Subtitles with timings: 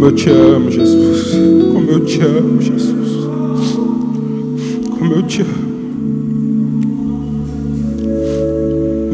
[0.00, 1.32] Como eu te amo, Jesus.
[1.74, 3.18] Como eu te amo, Jesus.
[4.98, 5.70] Como eu te amo.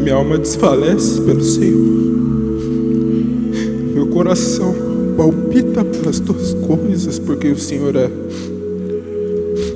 [0.01, 1.77] Minha alma desfalece pelo Senhor.
[3.93, 4.73] Meu coração
[5.17, 8.09] palpita pelas tuas coisas, porque o Senhor é.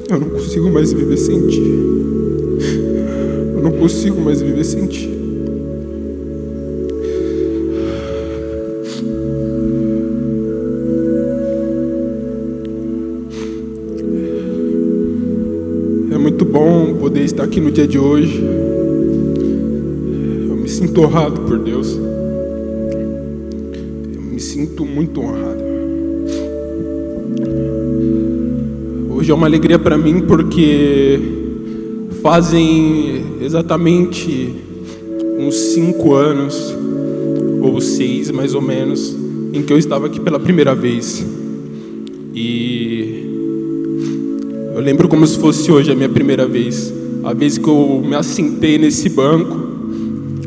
[0.09, 1.73] Eu não consigo mais viver sem ti.
[3.53, 5.20] Eu não consigo mais viver sem ti.
[17.41, 18.39] Estar aqui no dia de hoje.
[20.47, 21.97] Eu me sinto honrado por Deus.
[24.13, 25.61] Eu me sinto muito honrado.
[29.09, 31.19] Hoje é uma alegria para mim porque
[32.21, 34.53] fazem exatamente
[35.39, 36.75] uns cinco anos,
[37.61, 39.15] ou seis mais ou menos,
[39.51, 41.25] em que eu estava aqui pela primeira vez.
[42.35, 43.25] E
[44.75, 47.00] eu lembro como se fosse hoje a minha primeira vez.
[47.23, 49.71] A vez que eu me assentei nesse banco,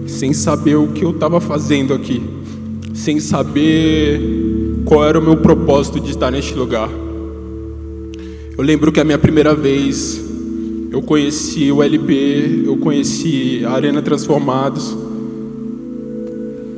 [0.06, 2.22] sem saber o que eu estava fazendo aqui,
[2.92, 4.20] sem saber
[4.84, 6.91] qual era o meu propósito de estar neste lugar.
[8.56, 10.22] Eu lembro que a minha primeira vez
[10.91, 14.97] eu conheci o LP, eu conheci a Arena Transformados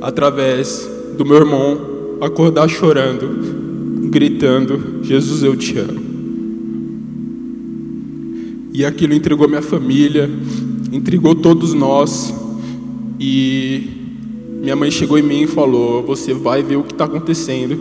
[0.01, 6.06] através do meu irmão acordar chorando, gritando: Jesus, eu te amo.
[8.77, 10.29] E aquilo entregou minha família,
[10.93, 12.31] entregou todos nós.
[13.19, 13.89] E
[14.61, 17.75] minha mãe chegou em mim e falou: Você vai ver o que está acontecendo.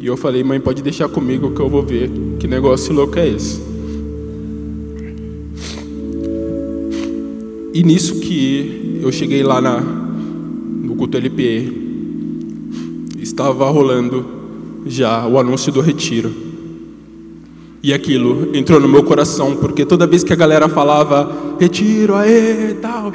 [0.00, 2.10] E eu falei: Mãe, pode deixar comigo que eu vou ver.
[2.40, 3.62] Que negócio louco é esse?
[7.72, 11.72] E nisso que eu cheguei lá na, no culto LPE,
[13.20, 14.26] estava rolando
[14.86, 16.45] já o anúncio do retiro.
[17.86, 22.74] E aquilo entrou no meu coração, porque toda vez que a galera falava retiro, aê,
[22.82, 23.12] tal.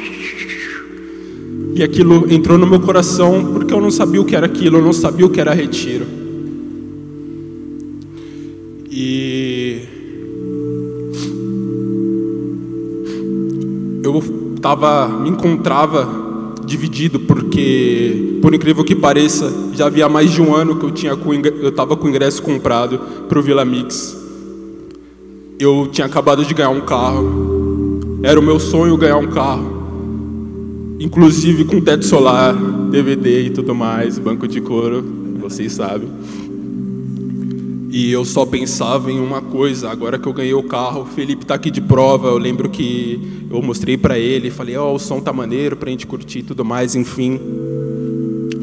[1.76, 4.82] E aquilo entrou no meu coração, porque eu não sabia o que era aquilo, eu
[4.82, 6.06] não sabia o que era retiro.
[8.90, 9.82] E
[14.02, 14.24] eu
[14.62, 16.08] tava, me encontrava
[16.66, 21.98] dividido, porque, por incrível que pareça, já havia mais de um ano que eu estava
[21.98, 22.98] com o ingresso comprado
[23.28, 24.21] para o Vila Mix.
[25.62, 31.66] Eu tinha acabado de ganhar um carro, era o meu sonho ganhar um carro, inclusive
[31.66, 32.56] com teto solar,
[32.90, 35.06] DVD e tudo mais, banco de couro,
[35.40, 36.10] vocês sabem.
[37.92, 41.46] E eu só pensava em uma coisa, agora que eu ganhei o carro, o Felipe
[41.46, 45.00] tá aqui de prova, eu lembro que eu mostrei para ele, falei, ó, oh, o
[45.00, 47.40] som tá maneiro pra gente curtir e tudo mais, enfim.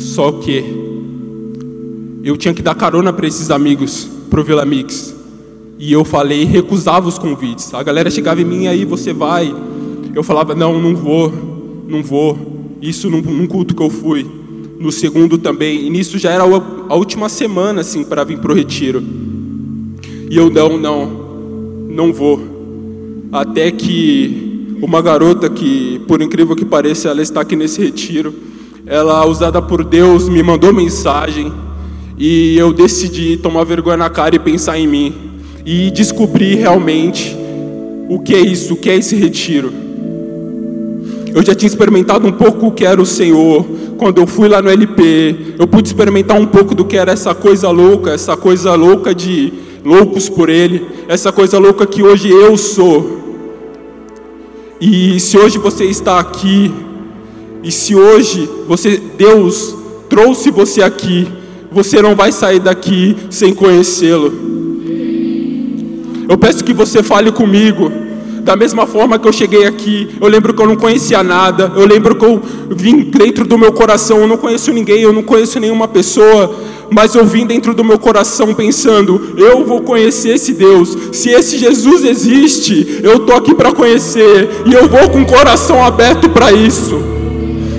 [0.00, 0.64] Só que
[2.24, 5.17] eu tinha que dar carona para esses amigos pro Vila Mix.
[5.78, 7.72] E eu falei, recusava os convites.
[7.72, 9.54] A galera chegava em mim, aí você vai.
[10.12, 11.32] Eu falava, não, não vou,
[11.86, 12.36] não vou.
[12.82, 14.26] Isso num, num culto que eu fui.
[14.80, 15.86] No segundo também.
[15.86, 19.00] E nisso já era a última semana, assim, para vir pro retiro.
[20.28, 21.06] E eu, não, não,
[21.88, 22.40] não vou.
[23.30, 28.34] Até que uma garota que, por incrível que pareça, ela está aqui nesse retiro.
[28.84, 31.52] Ela, usada por Deus, me mandou mensagem.
[32.18, 35.28] E eu decidi tomar vergonha na cara e pensar em mim
[35.70, 37.36] e descobrir realmente
[38.08, 39.70] o que é isso, o que é esse retiro.
[41.34, 43.66] Eu já tinha experimentado um pouco o que era o Senhor.
[43.98, 47.34] Quando eu fui lá no LP, eu pude experimentar um pouco do que era essa
[47.34, 49.52] coisa louca, essa coisa louca de
[49.84, 53.18] loucos por Ele, essa coisa louca que hoje eu sou.
[54.80, 56.72] E se hoje você está aqui,
[57.62, 59.76] e se hoje você, Deus
[60.08, 61.28] trouxe você aqui,
[61.70, 64.47] você não vai sair daqui sem conhecê-lo.
[66.28, 67.90] Eu peço que você fale comigo.
[68.42, 71.86] Da mesma forma que eu cheguei aqui, eu lembro que eu não conhecia nada, eu
[71.86, 72.40] lembro que eu
[72.70, 76.54] vim dentro do meu coração, eu não conheço ninguém, eu não conheço nenhuma pessoa,
[76.90, 80.96] mas eu vim dentro do meu coração pensando, eu vou conhecer esse Deus.
[81.12, 85.84] Se esse Jesus existe, eu tô aqui para conhecer e eu vou com o coração
[85.84, 86.98] aberto para isso.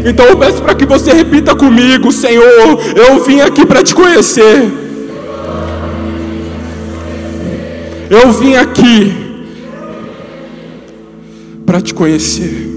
[0.05, 4.88] Então eu peço para que você repita comigo, Senhor, eu vim aqui para te conhecer.
[8.09, 9.13] Eu vim aqui
[11.63, 12.67] para te conhecer.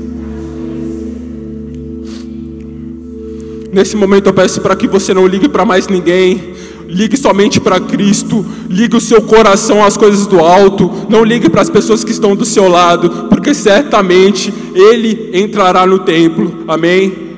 [3.72, 6.52] Nesse momento eu peço para que você não ligue para mais ninguém,
[6.86, 11.62] ligue somente para Cristo, ligue o seu coração às coisas do alto, não ligue para
[11.62, 17.30] as pessoas que estão do seu lado, porque certamente Ele entrará no templo, amém?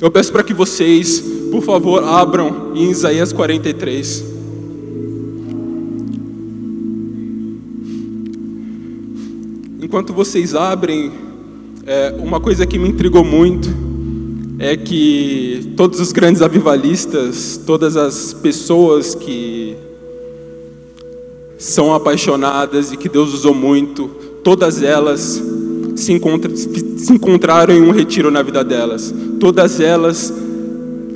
[0.00, 1.18] Eu peço para que vocês,
[1.50, 4.33] por favor, abram em Isaías 43.
[9.84, 11.12] Enquanto vocês abrem,
[11.86, 13.68] é, uma coisa que me intrigou muito
[14.58, 19.76] é que todos os grandes avivalistas, todas as pessoas que
[21.58, 24.08] são apaixonadas e que Deus usou muito,
[24.42, 25.42] todas elas
[25.94, 26.18] se,
[26.96, 29.14] se encontraram em um retiro na vida delas.
[29.38, 30.32] Todas elas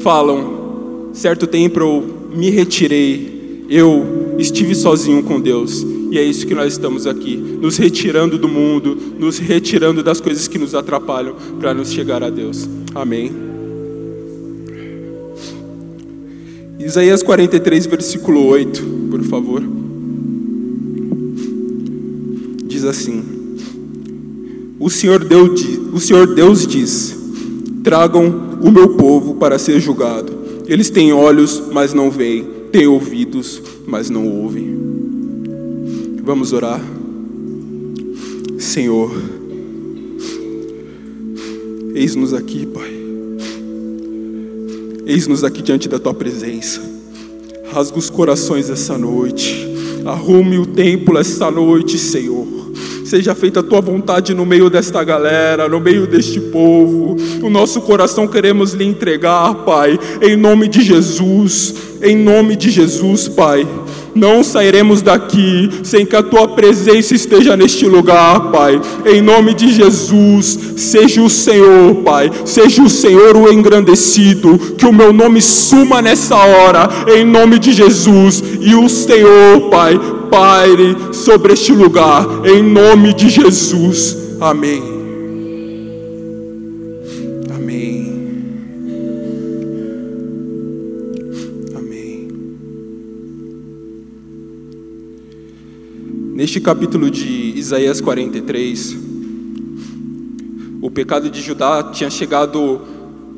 [0.00, 2.04] falam: certo tempo eu
[2.34, 5.84] me retirei, eu estive sozinho com Deus.
[6.10, 10.48] E é isso que nós estamos aqui, nos retirando do mundo, nos retirando das coisas
[10.48, 12.66] que nos atrapalham para nos chegar a Deus.
[12.94, 13.30] Amém.
[16.78, 19.62] Isaías 43, versículo 8, por favor.
[22.64, 23.22] Diz assim:
[24.78, 25.62] O Senhor Deus,
[25.92, 27.14] o Senhor Deus diz:
[27.82, 30.32] Tragam o meu povo para ser julgado.
[30.66, 34.76] Eles têm olhos, mas não veem, têm ouvidos, mas não ouvem.
[36.22, 36.80] Vamos orar.
[38.58, 39.10] Senhor,
[41.94, 42.90] eis-nos aqui, Pai.
[45.06, 46.82] Eis-nos aqui diante da tua presença.
[47.72, 49.67] Rasga os corações essa noite.
[50.08, 52.46] Arrume o templo esta noite, Senhor.
[53.04, 57.14] Seja feita a tua vontade no meio desta galera, no meio deste povo.
[57.42, 61.74] O nosso coração queremos lhe entregar, Pai, em nome de Jesus.
[62.00, 63.68] Em nome de Jesus, Pai.
[64.14, 68.80] Não sairemos daqui sem que a tua presença esteja neste lugar, Pai.
[69.06, 72.30] Em nome de Jesus, seja o Senhor, Pai.
[72.44, 74.58] Seja o Senhor o engrandecido.
[74.76, 78.42] Que o meu nome suma nessa hora, em nome de Jesus.
[78.60, 79.98] E o Senhor, Pai,
[80.30, 84.16] paire sobre este lugar, em nome de Jesus.
[84.40, 84.97] Amém.
[96.38, 98.96] Neste capítulo de Isaías 43,
[100.80, 102.80] o pecado de Judá tinha chegado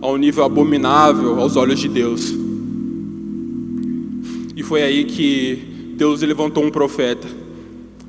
[0.03, 2.31] a um nível abominável aos olhos de Deus.
[4.55, 7.27] E foi aí que Deus levantou um profeta.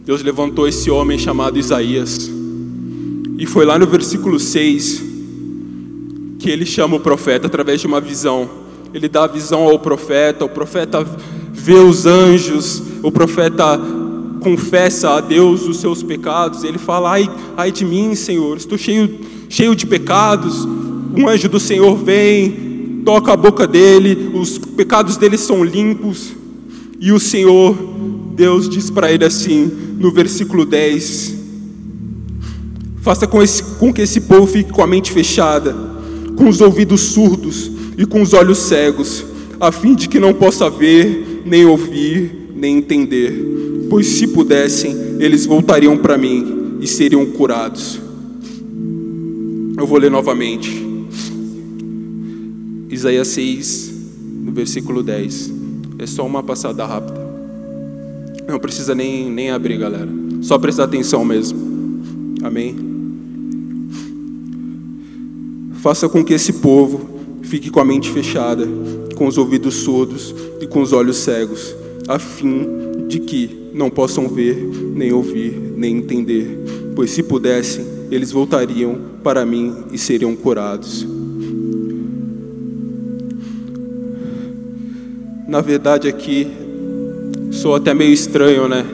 [0.05, 2.29] Deus levantou esse homem chamado Isaías.
[3.37, 5.03] E foi lá no versículo 6
[6.37, 8.49] que ele chama o profeta através de uma visão.
[8.93, 11.01] Ele dá a visão ao profeta, o profeta
[11.53, 14.00] vê os anjos, o profeta
[14.41, 16.63] confessa a Deus os seus pecados.
[16.63, 20.65] Ele fala: Ai, ai de mim, Senhor, estou cheio, cheio de pecados.
[21.15, 26.33] Um anjo do Senhor vem, toca a boca dele, os pecados dele são limpos.
[26.99, 27.75] E o Senhor,
[28.35, 31.35] Deus diz para ele assim, no versículo 10:
[33.01, 35.75] Faça com, esse, com que esse povo fique com a mente fechada,
[36.35, 39.25] com os ouvidos surdos e com os olhos cegos,
[39.59, 43.70] a fim de que não possa ver, nem ouvir, nem entender.
[43.91, 47.99] Pois se pudessem, eles voltariam para mim e seriam curados.
[49.77, 50.81] Eu vou ler novamente.
[52.89, 53.93] Isaías 6,
[54.45, 55.51] no versículo 10.
[55.99, 57.19] É só uma passada rápida.
[58.47, 60.07] Não precisa nem, nem abrir, galera.
[60.41, 61.59] Só prestar atenção mesmo.
[62.43, 62.77] Amém?
[65.81, 67.09] Faça com que esse povo
[67.41, 68.65] fique com a mente fechada,
[69.17, 71.75] com os ouvidos surdos e com os olhos cegos,
[72.07, 74.55] a fim de que não possam ver,
[74.95, 76.93] nem ouvir, nem entender.
[76.95, 81.05] Pois se pudessem, eles voltariam para mim e seriam curados.
[85.45, 86.47] Na verdade, aqui,
[87.51, 88.85] sou até meio estranho, né?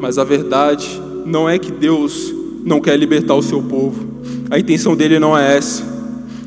[0.00, 2.32] Mas a verdade não é que Deus
[2.64, 4.06] não quer libertar o seu povo.
[4.50, 5.84] A intenção dele não é essa.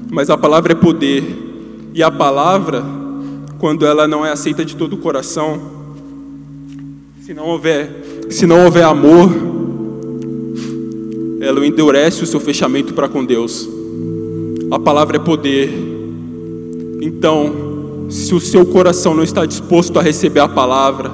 [0.10, 1.24] Mas a palavra é poder.
[1.94, 2.84] E a palavra,
[3.60, 5.77] quando ela não é aceita de todo o coração,
[7.28, 7.90] se não houver,
[8.30, 9.30] se não houver amor,
[11.42, 13.68] ela endurece o seu fechamento para com Deus.
[14.72, 15.70] A palavra é poder.
[17.02, 21.12] Então, se o seu coração não está disposto a receber a palavra,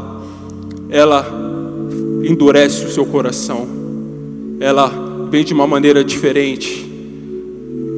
[0.88, 1.26] ela
[2.24, 3.68] endurece o seu coração,
[4.60, 4.92] ela
[5.32, 6.88] vem de uma maneira diferente,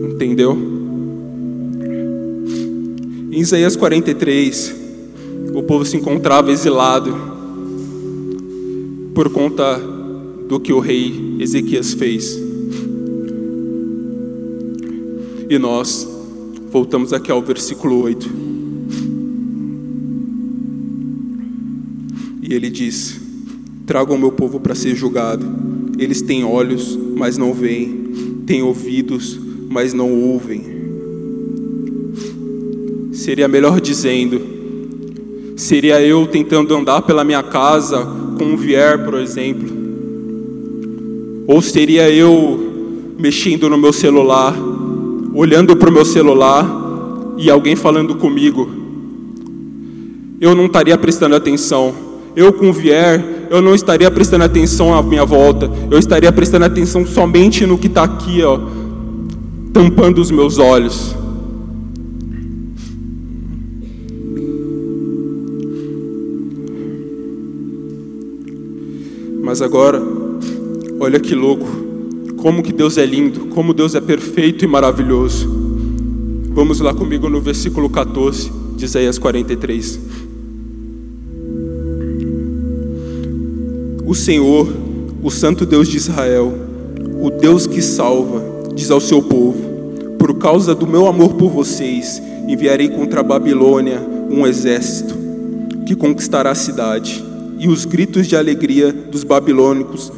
[0.09, 0.57] entendeu?
[3.29, 4.73] Em Isaías 43,
[5.53, 7.34] o povo se encontrava exilado
[9.15, 9.81] por conta
[10.45, 12.37] do que o rei Ezequias fez.
[15.49, 16.05] E nós
[16.69, 18.29] voltamos aqui ao versículo 8.
[22.43, 23.21] E ele diz:
[23.85, 25.45] Tragam o meu povo para ser julgado.
[25.97, 30.75] Eles têm olhos, mas não veem, têm ouvidos, mas não ouvem.
[33.13, 34.41] Seria melhor dizendo,
[35.55, 39.69] seria eu tentando andar pela minha casa com um vier, por exemplo.
[41.47, 44.55] Ou seria eu mexendo no meu celular,
[45.33, 46.65] olhando para o meu celular
[47.37, 48.69] e alguém falando comigo.
[50.39, 51.93] Eu não estaria prestando atenção.
[52.35, 55.71] Eu com vier, eu não estaria prestando atenção à minha volta.
[55.89, 58.59] Eu estaria prestando atenção somente no que está aqui, ó,
[59.71, 61.15] tampando os meus olhos.
[69.55, 70.03] Mas agora,
[70.99, 71.65] olha que louco,
[72.35, 75.49] como que Deus é lindo, como Deus é perfeito e maravilhoso.
[76.49, 79.97] Vamos lá comigo no versículo 14 de Isaías 43.
[84.05, 84.67] O Senhor,
[85.23, 86.53] o Santo Deus de Israel,
[87.21, 88.43] o Deus que salva,
[88.75, 89.57] diz ao seu povo:
[90.19, 95.15] Por causa do meu amor por vocês, enviarei contra a Babilônia um exército
[95.85, 97.23] que conquistará a cidade
[97.65, 100.11] e os gritos de alegria dos babilônicos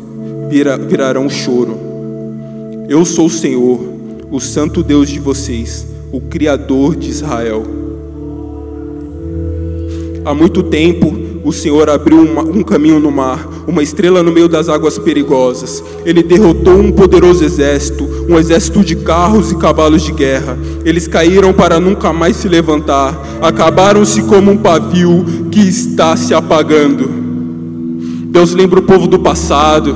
[0.49, 1.79] vira, virarão choro.
[2.89, 3.79] Eu sou o Senhor,
[4.29, 7.63] o Santo Deus de vocês, o Criador de Israel.
[10.25, 14.49] Há muito tempo o Senhor abriu uma, um caminho no mar, uma estrela no meio
[14.49, 15.81] das águas perigosas.
[16.05, 20.57] Ele derrotou um poderoso exército, um exército de carros e cavalos de guerra.
[20.83, 27.26] Eles caíram para nunca mais se levantar, acabaram-se como um pavio que está se apagando.
[28.38, 29.96] Deus lembra o povo do passado.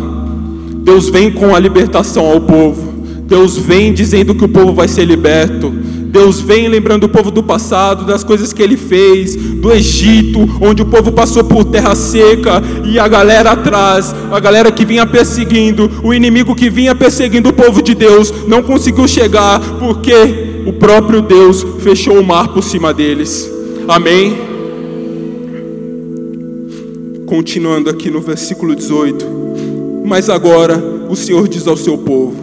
[0.77, 2.91] Deus vem com a libertação ao povo.
[3.27, 5.69] Deus vem dizendo que o povo vai ser liberto.
[5.69, 10.81] Deus vem lembrando o povo do passado, das coisas que ele fez, do Egito, onde
[10.81, 15.91] o povo passou por terra seca e a galera atrás, a galera que vinha perseguindo,
[16.03, 21.21] o inimigo que vinha perseguindo o povo de Deus, não conseguiu chegar porque o próprio
[21.21, 23.47] Deus fechou o mar por cima deles.
[23.87, 24.50] Amém.
[27.31, 29.25] Continuando aqui no versículo 18.
[30.03, 30.77] Mas agora
[31.09, 32.35] o Senhor diz ao seu povo: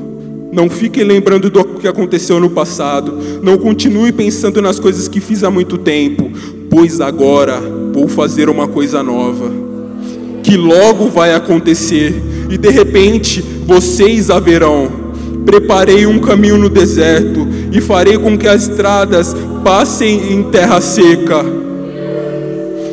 [0.51, 5.45] Não fiquem lembrando do que aconteceu no passado, não continue pensando nas coisas que fiz
[5.45, 6.33] há muito tempo,
[6.71, 7.61] pois agora
[7.93, 9.53] vou fazer uma coisa nova,
[10.43, 12.15] que logo vai acontecer,
[12.49, 14.91] e de repente vocês a verão.
[15.45, 21.68] Preparei um caminho no deserto e farei com que as estradas passem em terra seca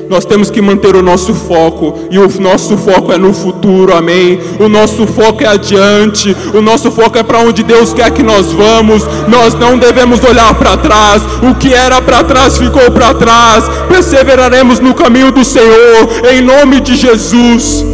[0.10, 4.40] nós temos que manter o nosso foco, e o nosso foco é no futuro, amém?
[4.60, 8.52] O nosso foco é adiante, o nosso foco é para onde Deus quer que nós
[8.52, 9.04] vamos.
[9.28, 13.66] Nós não devemos olhar para trás, o que era para trás ficou para trás.
[13.88, 17.86] Perseveraremos no caminho do Senhor, em nome de Jesus.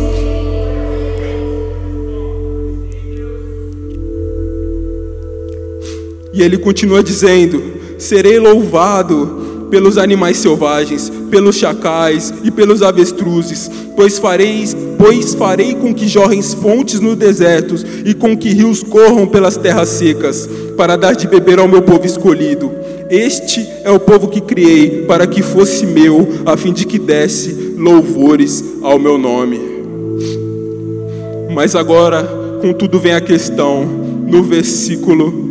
[6.34, 7.62] E ele continua dizendo:
[7.98, 9.40] Serei louvado
[9.71, 16.41] pelos animais selvagens, pelos chacais e pelos avestruzes, pois fareis, pois farei com que jorrem
[16.41, 17.75] fontes no deserto
[18.05, 22.05] e com que rios corram pelas terras secas, para dar de beber ao meu povo
[22.05, 22.69] escolhido.
[23.09, 27.73] Este é o povo que criei para que fosse meu, a fim de que desse
[27.77, 29.59] louvores ao meu nome.
[31.53, 32.23] Mas agora,
[32.61, 35.50] contudo, vem a questão no versículo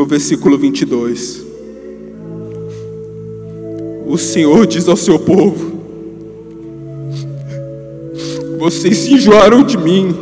[0.00, 1.44] no versículo 22.
[4.06, 5.72] O Senhor diz ao seu povo:
[8.58, 10.16] Vocês se enjoaram de mim,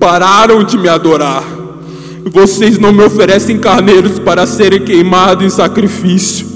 [0.00, 1.44] pararam de me adorar.
[2.24, 6.46] Vocês não me oferecem carneiros para serem queimados em sacrifício,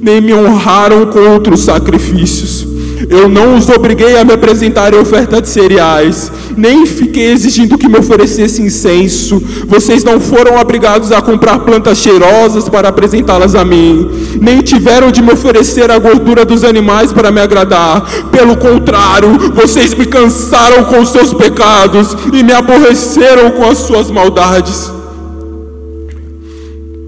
[0.00, 2.65] nem me honraram com outros sacrifícios.
[3.08, 7.98] Eu não os obriguei a me apresentarem oferta de cereais, nem fiquei exigindo que me
[7.98, 9.40] oferecesse incenso.
[9.66, 14.10] Vocês não foram obrigados a comprar plantas cheirosas para apresentá-las a mim,
[14.40, 18.04] nem tiveram de me oferecer a gordura dos animais para me agradar.
[18.32, 24.10] Pelo contrário, vocês me cansaram com os seus pecados e me aborreceram com as suas
[24.10, 24.90] maldades.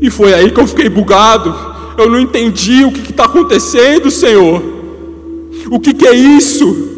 [0.01, 1.53] E foi aí que eu fiquei bugado.
[1.97, 4.78] Eu não entendi o que está acontecendo, Senhor.
[5.71, 6.89] O que, que é isso?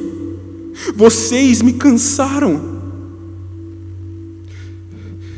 [0.95, 2.61] Vocês me cansaram.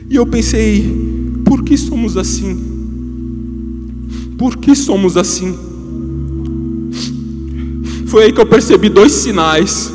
[0.08, 2.72] E eu pensei, por que somos assim?
[4.36, 5.56] Por que somos assim?
[8.06, 9.90] Foi aí que eu percebi dois sinais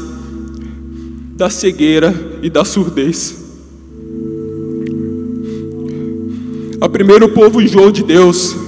[1.36, 3.36] da cegueira e da surdez.
[6.82, 8.67] A primeiro o povo enjoou de Deus.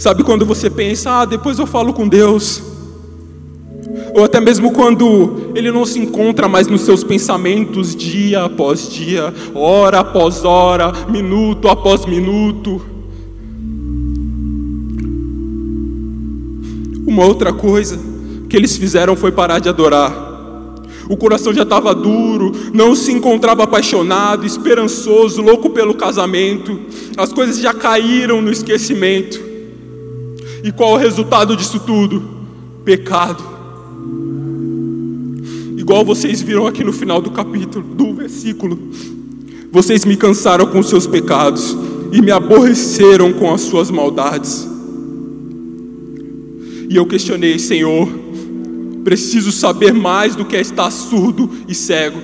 [0.00, 2.62] Sabe quando você pensa, ah, depois eu falo com Deus.
[4.14, 9.30] Ou até mesmo quando ele não se encontra mais nos seus pensamentos dia após dia,
[9.54, 12.80] hora após hora, minuto após minuto.
[17.06, 18.00] Uma outra coisa
[18.48, 20.28] que eles fizeram foi parar de adorar.
[21.10, 26.80] O coração já estava duro, não se encontrava apaixonado, esperançoso, louco pelo casamento.
[27.18, 29.49] As coisas já caíram no esquecimento.
[30.62, 32.22] E qual o resultado disso tudo?
[32.84, 33.42] Pecado.
[35.76, 38.78] Igual vocês viram aqui no final do capítulo, do versículo.
[39.72, 41.76] Vocês me cansaram com seus pecados
[42.12, 44.68] e me aborreceram com as suas maldades.
[46.88, 48.08] E eu questionei, Senhor,
[49.04, 52.20] preciso saber mais do que é estar surdo e cego.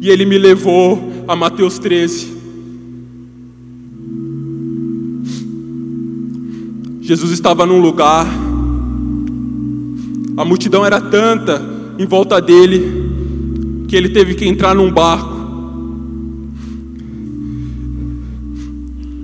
[0.00, 2.41] E ele me levou a Mateus 13.
[7.12, 8.26] Jesus estava num lugar,
[10.34, 11.62] a multidão era tanta
[11.98, 15.36] em volta dele, que ele teve que entrar num barco.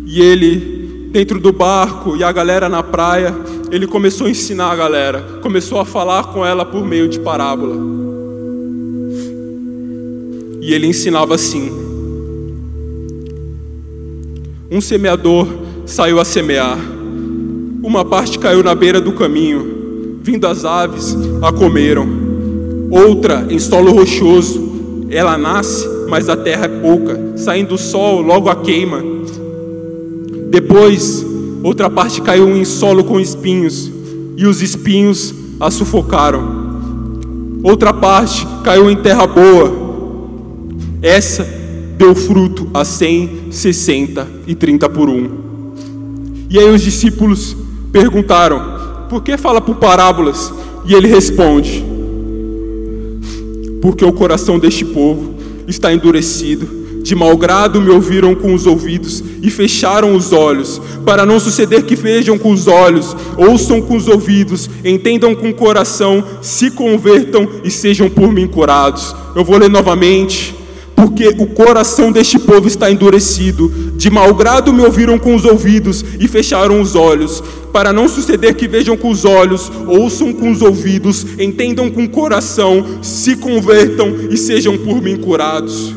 [0.05, 3.35] E ele, dentro do barco, e a galera na praia,
[3.73, 7.75] ele começou a ensinar a galera, começou a falar com ela por meio de parábola.
[10.61, 11.71] E ele ensinava assim:
[14.71, 15.49] Um semeador
[15.87, 16.98] saiu a semear,
[17.83, 22.07] uma parte caiu na beira do caminho, vindo as aves a comeram,
[22.91, 28.49] outra em solo rochoso, ela nasce, mas a terra é pouca, saindo o sol, logo
[28.49, 29.03] a queima.
[30.51, 31.25] Depois,
[31.63, 33.91] outra parte caiu em solo com espinhos,
[34.37, 36.59] e os espinhos a sufocaram.
[37.63, 39.89] Outra parte caiu em terra boa.
[41.03, 41.47] Essa
[41.97, 45.29] deu fruto a cem, sessenta e trinta por um.
[46.49, 47.57] E aí os discípulos
[47.93, 50.53] perguntaram: Por que fala por parábolas?
[50.85, 51.85] E ele responde:
[53.81, 55.35] Porque o coração deste povo
[55.67, 56.79] está endurecido
[57.09, 61.85] de mau grado me ouviram com os ouvidos e fecharam os olhos, para não suceder
[61.85, 67.49] que vejam com os olhos, ouçam com os ouvidos, entendam com o coração, se convertam
[67.65, 69.17] e sejam por mim curados.
[69.35, 70.55] Eu vou ler novamente.
[70.99, 76.05] Porque o coração deste povo está endurecido, de mau grado me ouviram com os ouvidos
[76.19, 77.41] e fecharam os olhos,
[77.73, 82.09] para não suceder que vejam com os olhos, ouçam com os ouvidos, entendam com o
[82.09, 85.95] coração, se convertam e sejam por mim curados.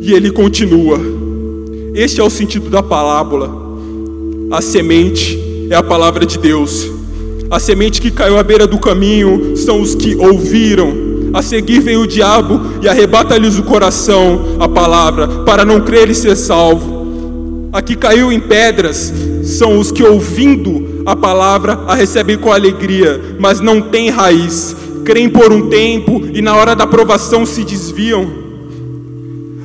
[0.00, 1.00] E ele continua.
[1.96, 3.50] Este é o sentido da parábola.
[4.52, 6.88] A semente é a palavra de Deus.
[7.50, 11.11] A semente que caiu à beira do caminho são os que ouviram.
[11.32, 16.14] A seguir vem o diabo e arrebata-lhes o coração, a palavra, para não crer e
[16.14, 17.70] ser salvo.
[17.72, 19.12] A que caiu em pedras
[19.44, 24.76] são os que, ouvindo a palavra, a recebem com alegria, mas não têm raiz.
[25.06, 28.42] Creem por um tempo e na hora da provação se desviam.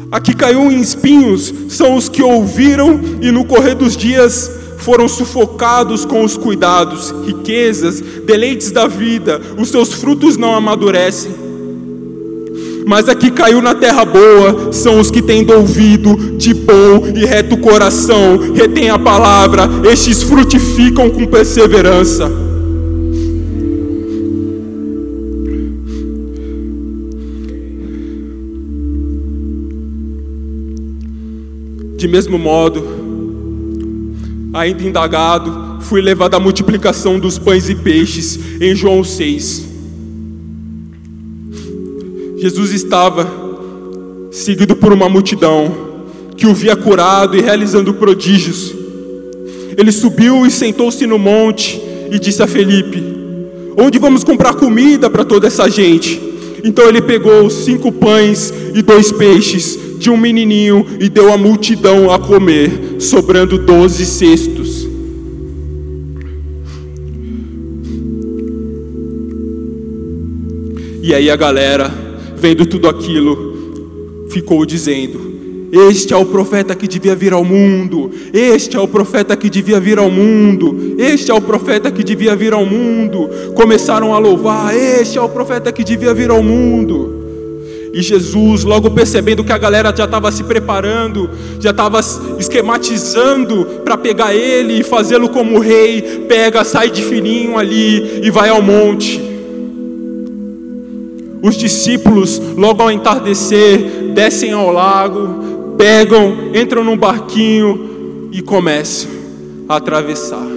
[0.10, 5.08] A que caiu em espinhos são os que ouviram e no correr dos dias foram
[5.10, 11.47] sufocados com os cuidados, riquezas, deleites da vida, os seus frutos não amadurecem.
[12.88, 17.26] Mas a que caiu na terra boa são os que tendo ouvido de bom e
[17.26, 22.32] reto coração, retém a palavra, estes frutificam com perseverança.
[31.98, 32.88] De mesmo modo,
[34.54, 39.67] ainda indagado, fui levado à multiplicação dos pães e peixes em João 6.
[42.38, 43.28] Jesus estava
[44.32, 45.88] seguido por uma multidão
[46.36, 48.76] que o via curado e realizando prodígios.
[49.76, 53.04] Ele subiu e sentou-se no monte e disse a Felipe:
[53.76, 56.22] Onde vamos comprar comida para toda essa gente?
[56.64, 62.12] Então ele pegou cinco pães e dois peixes de um menininho e deu a multidão
[62.12, 64.88] a comer, sobrando doze cestos.
[71.02, 72.07] E aí a galera,
[72.38, 75.28] vendo tudo aquilo, ficou dizendo:
[75.72, 78.10] este é o profeta que devia vir ao mundo.
[78.34, 80.96] Este é o profeta que devia vir ao mundo.
[80.98, 83.30] Este é o profeta que devia vir ao mundo.
[83.54, 87.18] Começaram a louvar: Este é o profeta que devia vir ao mundo.
[87.94, 92.00] E Jesus, logo percebendo que a galera já estava se preparando, já estava
[92.38, 98.50] esquematizando para pegar ele e fazê-lo como rei, pega, sai de fininho ali e vai
[98.50, 99.27] ao monte.
[101.42, 109.12] Os discípulos, logo ao entardecer, descem ao lago, pegam, entram num barquinho e começam
[109.70, 110.48] a atravessar.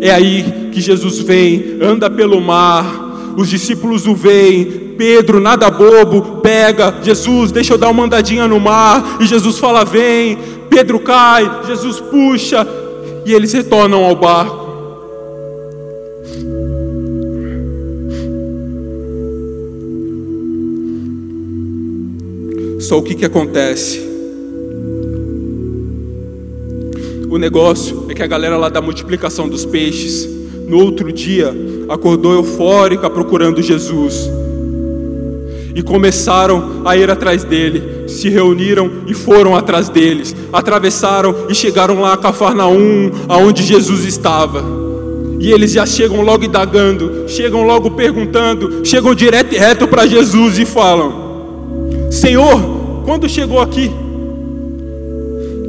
[0.00, 6.40] É aí que Jesus vem, anda pelo mar, os discípulos o veem, Pedro, nada bobo,
[6.40, 11.62] pega, Jesus, deixa eu dar uma andadinha no mar, e Jesus fala: vem, Pedro cai,
[11.66, 12.66] Jesus puxa,
[13.24, 14.63] e eles retornam ao barco.
[22.84, 23.98] Só o que, que acontece?
[27.30, 30.28] O negócio é que a galera lá da multiplicação dos peixes,
[30.68, 31.50] no outro dia,
[31.88, 34.30] acordou eufórica procurando Jesus.
[35.74, 42.02] E começaram a ir atrás dele, se reuniram e foram atrás deles, atravessaram e chegaram
[42.02, 44.62] lá a Cafarnaum, aonde Jesus estava.
[45.40, 50.58] E eles já chegam logo indagando, chegam logo perguntando, chegam direto e reto para Jesus
[50.58, 51.23] e falam:
[52.14, 53.90] Senhor, quando chegou aqui?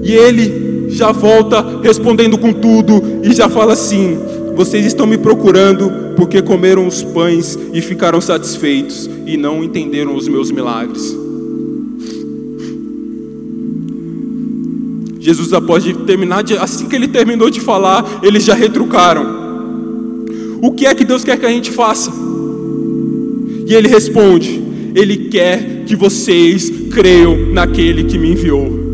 [0.04, 4.18] E ele já volta respondendo com tudo e já fala assim:
[4.56, 10.28] Vocês estão me procurando porque comeram os pães e ficaram satisfeitos e não entenderam os
[10.28, 11.18] meus milagres.
[15.20, 19.26] Jesus, após terminar, assim que ele terminou de falar, eles já retrucaram.
[20.62, 22.12] O que é que Deus quer que a gente faça?
[23.66, 24.65] E ele responde:
[24.96, 28.86] Ele quer que vocês creiam naquele que me enviou.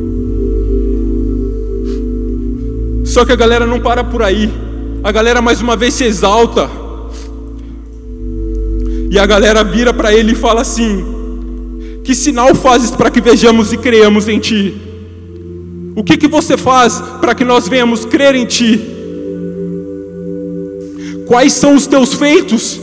[3.06, 4.52] Só que a galera não para por aí.
[5.04, 6.68] A galera mais uma vez se exalta.
[9.12, 11.06] E a galera vira para ele e fala assim:
[12.04, 14.74] Que sinal fazes para que vejamos e creiamos em ti?
[15.96, 18.82] O que que você faz para que nós venhamos crer em ti?
[21.28, 22.81] Quais são os teus feitos?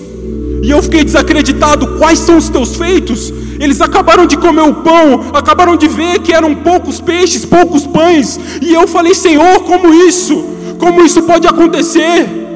[0.63, 1.99] E eu fiquei desacreditado.
[1.99, 3.33] Quais são os teus feitos?
[3.61, 8.39] Eles acabaram de comer o pão, acabaram de ver que eram poucos peixes, poucos pães.
[8.63, 10.45] E eu falei: Senhor, como isso?
[10.79, 12.48] Como isso pode acontecer?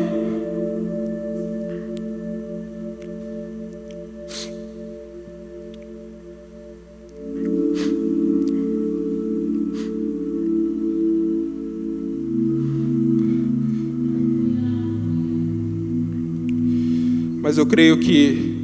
[17.52, 18.56] Mas eu creio que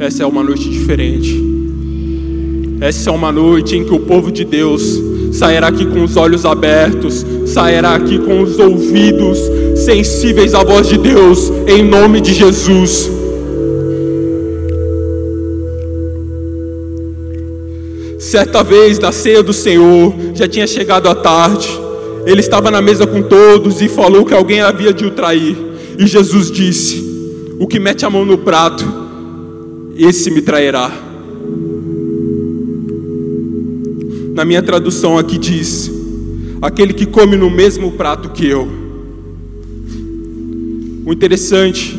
[0.00, 1.40] essa é uma noite diferente.
[2.80, 4.82] Essa é uma noite em que o povo de Deus
[5.30, 9.38] sairá aqui com os olhos abertos, sairá aqui com os ouvidos
[9.76, 13.08] sensíveis à voz de Deus, em nome de Jesus.
[18.18, 21.68] Certa vez, na ceia do Senhor, já tinha chegado a tarde,
[22.26, 25.56] ele estava na mesa com todos e falou que alguém havia de o trair.
[25.96, 27.11] E Jesus disse:
[27.58, 28.84] O que mete a mão no prato,
[29.96, 30.90] esse me trairá.
[34.34, 35.90] Na minha tradução aqui diz:
[36.60, 38.68] aquele que come no mesmo prato que eu.
[41.04, 41.98] O interessante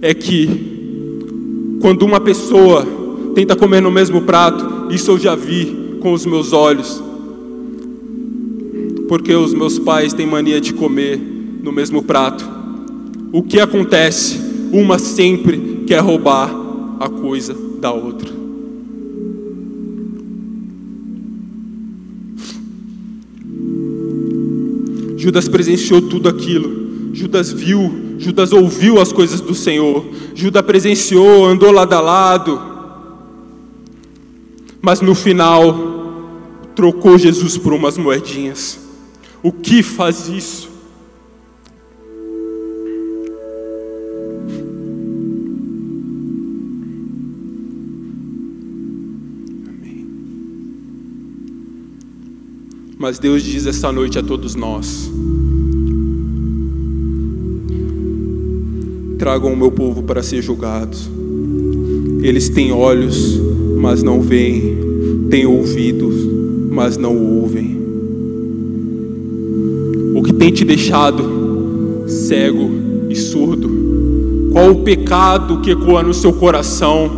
[0.00, 2.86] é que quando uma pessoa
[3.34, 7.02] tenta comer no mesmo prato, isso eu já vi com os meus olhos.
[9.08, 11.18] Porque os meus pais têm mania de comer
[11.62, 12.48] no mesmo prato.
[13.32, 14.49] O que acontece?
[14.72, 16.50] Uma sempre quer roubar
[17.00, 18.40] a coisa da outra.
[25.16, 27.12] Judas presenciou tudo aquilo.
[27.12, 30.04] Judas viu, Judas ouviu as coisas do Senhor.
[30.34, 32.60] Judas presenciou, andou lado a lado.
[34.80, 35.90] Mas no final,
[36.74, 38.80] trocou Jesus por umas moedinhas.
[39.42, 40.69] O que faz isso?
[53.00, 55.10] Mas Deus diz essa noite a todos nós:
[59.18, 61.08] Tragam o meu povo para ser julgados.
[62.20, 63.40] Eles têm olhos,
[63.78, 64.76] mas não veem,
[65.30, 66.14] têm ouvidos,
[66.70, 67.80] mas não ouvem.
[70.14, 72.70] O que tem te deixado cego
[73.08, 74.50] e surdo?
[74.52, 77.10] Qual o pecado que ecoa no seu coração?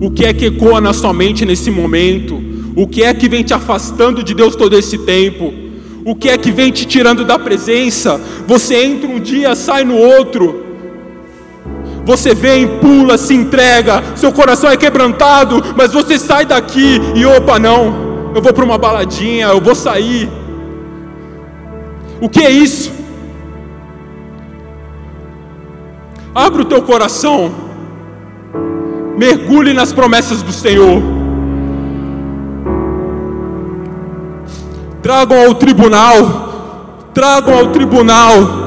[0.00, 2.50] O que é que ecoa na sua mente nesse momento?
[2.74, 5.52] O que é que vem te afastando de Deus todo esse tempo?
[6.04, 8.20] O que é que vem te tirando da presença?
[8.46, 10.66] Você entra um dia, sai no outro.
[12.04, 17.60] Você vem, pula, se entrega, seu coração é quebrantado, mas você sai daqui e opa,
[17.60, 20.28] não, eu vou para uma baladinha, eu vou sair.
[22.20, 22.90] O que é isso?
[26.34, 27.52] Abre o teu coração,
[29.16, 31.11] mergulhe nas promessas do Senhor.
[35.02, 38.62] Tragam ao tribunal, tragam ao tribunal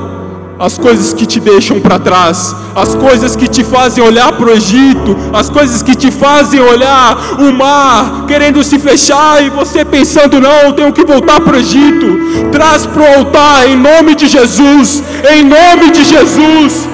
[0.58, 4.52] as coisas que te deixam para trás, as coisas que te fazem olhar para o
[4.52, 10.40] Egito, as coisas que te fazem olhar o mar querendo se fechar e você pensando,
[10.40, 12.50] não, eu tenho que voltar para o Egito.
[12.52, 16.88] Traz para o altar em nome de Jesus, em nome de Jesus.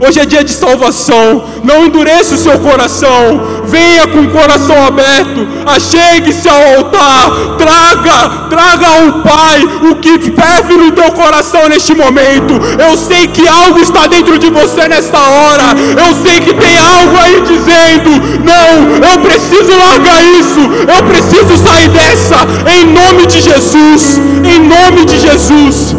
[0.00, 1.44] Hoje é dia de salvação.
[1.62, 3.62] Não endureça o seu coração.
[3.64, 5.46] Venha com o coração aberto.
[5.66, 7.56] Achegue-se ao altar.
[7.56, 12.54] Traga, traga ao Pai o que ferve no teu coração neste momento.
[12.78, 15.74] Eu sei que algo está dentro de você nesta hora.
[15.96, 18.10] Eu sei que tem algo aí dizendo:
[18.44, 20.60] Não, eu preciso largar isso.
[20.88, 22.36] Eu preciso sair dessa.
[22.68, 24.20] Em nome de Jesus.
[24.44, 25.93] Em nome de Jesus.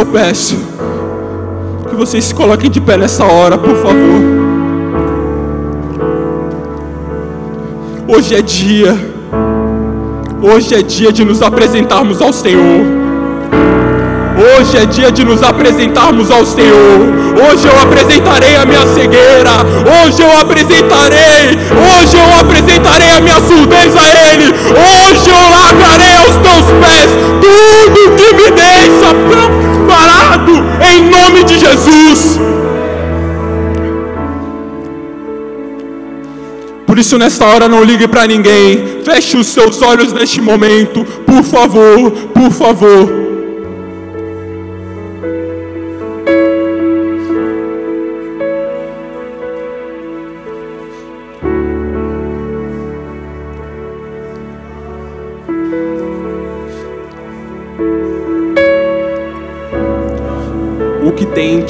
[0.00, 0.56] Eu peço
[1.88, 4.20] que vocês se coloquem de pé nessa hora, por favor.
[8.08, 8.96] Hoje é dia,
[10.40, 12.80] hoje é dia de nos apresentarmos ao Senhor.
[14.40, 17.00] Hoje é dia de nos apresentarmos ao Senhor.
[17.46, 19.52] Hoje eu apresentarei a minha cegueira.
[19.84, 21.58] Hoje eu apresentarei.
[21.90, 24.46] Hoje eu apresentarei a minha surdez a Ele.
[24.48, 27.10] Hoje eu largarei aos teus pés
[27.42, 29.59] tudo que me deixa
[29.92, 30.52] parado
[30.92, 32.38] em nome de Jesus.
[36.86, 39.02] Por isso, nesta hora, não ligue para ninguém.
[39.04, 43.19] Feche os seus olhos neste momento, por favor, por favor.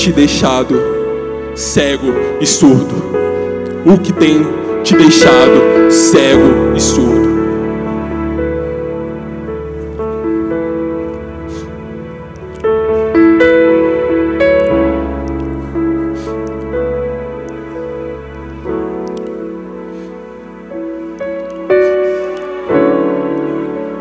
[0.01, 0.81] Te deixado
[1.55, 2.07] cego
[2.41, 2.95] e surdo?
[3.85, 4.47] O que tem
[4.83, 7.29] te deixado cego e surdo?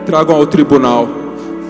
[0.05, 1.09] Tragam ao tribunal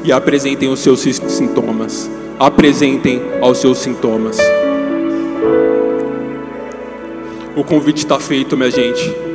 [0.03, 2.07] e apresentem os seus sintomas
[2.39, 4.38] apresentem aos seus sintomas.
[7.56, 9.28] O convite está feito, minha gente.